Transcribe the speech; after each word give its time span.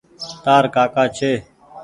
تآر 0.43 0.63
ڪآڪآ 0.75 1.03
ڇي۔ 1.17 1.31